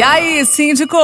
E 0.00 0.02
aí, 0.02 0.42
síndico? 0.46 0.96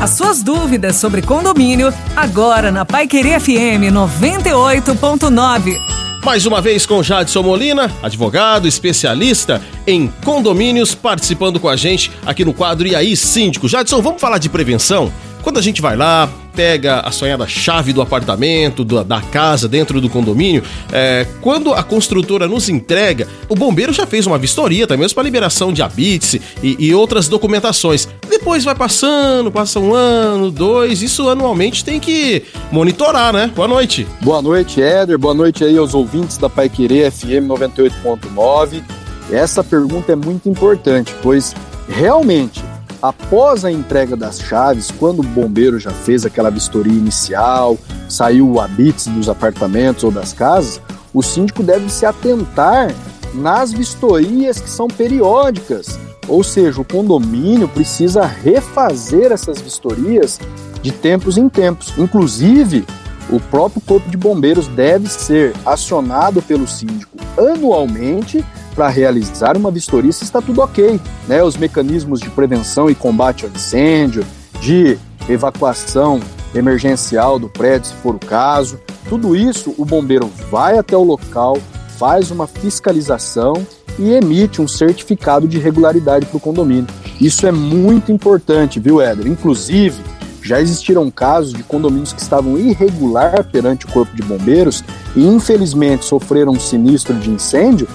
As 0.00 0.10
suas 0.10 0.42
dúvidas 0.42 0.96
sobre 0.96 1.22
condomínio, 1.22 1.94
agora 2.16 2.72
na 2.72 2.84
Pai 2.84 3.06
Querer 3.06 3.38
FM 3.38 3.86
98.9. 3.94 5.76
Mais 6.24 6.44
uma 6.44 6.60
vez 6.60 6.84
com 6.84 7.04
Jadson 7.04 7.44
Molina, 7.44 7.88
advogado, 8.02 8.66
especialista 8.66 9.62
em 9.86 10.08
condomínios, 10.24 10.92
participando 10.92 11.60
com 11.60 11.68
a 11.68 11.76
gente 11.76 12.10
aqui 12.26 12.44
no 12.44 12.52
quadro 12.52 12.88
E 12.88 12.96
aí, 12.96 13.16
síndico? 13.16 13.68
Jadson, 13.68 14.02
vamos 14.02 14.20
falar 14.20 14.38
de 14.38 14.48
prevenção? 14.48 15.12
Quando 15.46 15.58
a 15.58 15.62
gente 15.62 15.80
vai 15.80 15.96
lá, 15.96 16.28
pega 16.56 17.02
a 17.02 17.12
sonhada 17.12 17.46
chave 17.46 17.92
do 17.92 18.02
apartamento, 18.02 18.84
da, 18.84 19.04
da 19.04 19.20
casa, 19.20 19.68
dentro 19.68 20.00
do 20.00 20.10
condomínio, 20.10 20.60
é, 20.92 21.24
quando 21.40 21.72
a 21.72 21.84
construtora 21.84 22.48
nos 22.48 22.68
entrega, 22.68 23.28
o 23.48 23.54
bombeiro 23.54 23.92
já 23.92 24.04
fez 24.08 24.26
uma 24.26 24.38
vistoria 24.38 24.88
também 24.88 25.08
para 25.08 25.22
liberação 25.22 25.72
de 25.72 25.82
habits 25.82 26.34
e, 26.60 26.76
e 26.80 26.92
outras 26.92 27.28
documentações. 27.28 28.08
Depois 28.28 28.64
vai 28.64 28.74
passando, 28.74 29.52
passa 29.52 29.78
um 29.78 29.94
ano, 29.94 30.50
dois, 30.50 31.00
isso 31.00 31.28
anualmente 31.28 31.84
tem 31.84 32.00
que 32.00 32.42
monitorar, 32.72 33.32
né? 33.32 33.48
Boa 33.54 33.68
noite. 33.68 34.04
Boa 34.22 34.42
noite, 34.42 34.82
Éder. 34.82 35.16
Boa 35.16 35.32
noite 35.32 35.62
aí 35.62 35.78
aos 35.78 35.94
ouvintes 35.94 36.38
da 36.38 36.50
Pai 36.50 36.68
Querer 36.68 37.12
FM 37.12 37.46
98.9. 37.46 38.82
Essa 39.30 39.62
pergunta 39.62 40.10
é 40.10 40.16
muito 40.16 40.48
importante, 40.48 41.14
pois 41.22 41.54
realmente 41.88 42.55
após 43.00 43.64
a 43.64 43.70
entrega 43.70 44.16
das 44.16 44.40
chaves, 44.40 44.90
quando 44.90 45.20
o 45.20 45.22
bombeiro 45.22 45.78
já 45.78 45.90
fez 45.90 46.24
aquela 46.24 46.50
vistoria 46.50 46.92
inicial, 46.92 47.78
saiu 48.08 48.50
o 48.50 48.60
habite 48.60 49.08
dos 49.10 49.28
apartamentos 49.28 50.04
ou 50.04 50.10
das 50.10 50.32
casas, 50.32 50.80
o 51.12 51.22
síndico 51.22 51.62
deve 51.62 51.88
se 51.90 52.04
atentar 52.04 52.94
nas 53.34 53.72
vistorias 53.72 54.60
que 54.60 54.68
são 54.68 54.88
periódicas. 54.88 55.98
Ou 56.28 56.42
seja, 56.42 56.80
o 56.80 56.84
condomínio 56.84 57.68
precisa 57.68 58.26
refazer 58.26 59.30
essas 59.30 59.60
vistorias 59.60 60.40
de 60.82 60.90
tempos 60.90 61.38
em 61.38 61.48
tempos. 61.48 61.92
Inclusive, 61.96 62.84
o 63.30 63.40
próprio 63.40 63.80
Corpo 63.80 64.08
de 64.08 64.16
Bombeiros 64.16 64.68
deve 64.68 65.08
ser 65.08 65.52
acionado 65.64 66.42
pelo 66.42 66.66
síndico 66.66 67.16
anualmente 67.36 68.44
para 68.76 68.88
realizar 68.88 69.56
uma 69.56 69.70
vistoria 69.70 70.12
se 70.12 70.22
está 70.22 70.42
tudo 70.42 70.60
ok. 70.60 71.00
Né? 71.26 71.42
Os 71.42 71.56
mecanismos 71.56 72.20
de 72.20 72.28
prevenção 72.28 72.90
e 72.90 72.94
combate 72.94 73.46
ao 73.46 73.50
incêndio, 73.50 74.24
de 74.60 74.98
evacuação 75.28 76.20
emergencial 76.54 77.38
do 77.38 77.48
prédio, 77.48 77.88
se 77.88 77.94
for 77.94 78.14
o 78.14 78.18
caso. 78.18 78.78
Tudo 79.08 79.34
isso, 79.34 79.74
o 79.78 79.84
bombeiro 79.84 80.30
vai 80.50 80.78
até 80.78 80.96
o 80.96 81.02
local, 81.02 81.58
faz 81.96 82.30
uma 82.30 82.46
fiscalização 82.46 83.66
e 83.98 84.12
emite 84.12 84.60
um 84.60 84.68
certificado 84.68 85.48
de 85.48 85.58
regularidade 85.58 86.26
para 86.26 86.36
o 86.36 86.40
condomínio. 86.40 86.86
Isso 87.18 87.46
é 87.46 87.52
muito 87.52 88.12
importante, 88.12 88.78
viu, 88.78 89.00
Éder? 89.00 89.26
Inclusive, 89.26 90.02
já 90.42 90.60
existiram 90.60 91.10
casos 91.10 91.54
de 91.54 91.62
condomínios 91.62 92.12
que 92.12 92.20
estavam 92.20 92.58
irregular 92.58 93.42
perante 93.50 93.86
o 93.86 93.88
Corpo 93.88 94.14
de 94.14 94.22
Bombeiros 94.22 94.84
e, 95.16 95.26
infelizmente, 95.26 96.04
sofreram 96.04 96.52
um 96.52 96.60
sinistro 96.60 97.14
de 97.14 97.30
incêndio 97.30 97.88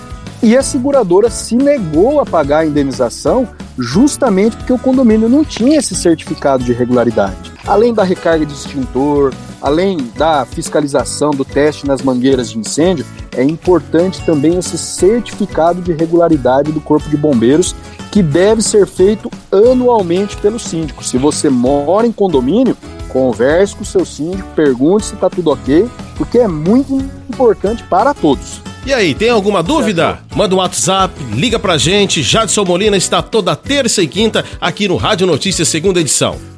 e 0.44 0.58
a 0.58 0.64
seguradora 0.64 1.30
se 1.30 1.56
negou 1.56 2.20
a 2.20 2.26
pagar 2.26 2.60
a 2.60 2.66
indenização 2.66 3.48
justamente 3.78 4.58
porque 4.58 4.74
o 4.74 4.80
condomínio 4.80 5.30
não 5.30 5.44
tinha 5.44 5.78
esse 5.78 5.96
certificado 5.96 6.64
de 6.64 6.74
regularidade. 6.74 7.52
Além 7.66 7.94
da 7.94 8.04
recarga 8.04 8.46
de 8.46 8.54
extintor, 8.54 9.34
além 9.62 9.98
da 10.18 10.46
fiscalização 10.46 11.32
do 11.32 11.46
teste 11.46 11.86
nas 11.86 12.02
mangueiras 12.02 12.50
de 12.50 12.58
incêndio, 12.58 13.06
é 13.36 13.44
importante 13.44 14.24
também 14.26 14.58
esse 14.58 14.78
certificado 14.78 15.82
de 15.82 15.94
regularidade 15.94 16.72
do 16.72 16.82
Corpo 16.82 17.10
de 17.10 17.18
Bombeiros, 17.18 17.76
que 18.12 18.22
deve 18.22 18.62
ser 18.62 18.86
feito 18.88 19.32
anualmente 19.52 20.36
pelo 20.38 20.60
síndico. 20.60 21.04
Se 21.04 21.18
você 21.18 21.50
mora 21.50 22.06
em 22.06 22.12
condomínio, 22.12 22.76
converse 23.10 23.76
com 23.76 23.84
o 23.84 23.86
seu 23.86 24.06
síndico, 24.06 24.50
pergunte 24.56 25.06
se 25.06 25.14
está 25.14 25.30
tudo 25.30 25.52
ok, 25.52 25.88
porque 26.18 26.40
é 26.40 26.48
muito 26.48 26.98
importante 27.30 27.84
para 27.84 28.14
todos. 28.14 28.62
E 28.84 28.92
aí, 28.94 29.14
tem 29.14 29.30
alguma 29.30 29.62
dúvida? 29.62 30.20
Manda 30.36 30.56
um 30.56 30.58
WhatsApp, 30.58 31.14
liga 31.36 31.60
pra 31.60 31.78
gente. 31.78 32.24
Jadson 32.24 32.66
Molina 32.66 32.98
está 32.98 33.22
toda 33.22 33.56
terça 33.56 34.02
e 34.02 34.08
quinta 34.08 34.44
aqui 34.60 34.88
no 34.88 34.96
Rádio 34.96 35.28
Notícias, 35.28 35.68
segunda 35.68 36.00
edição. 36.00 36.51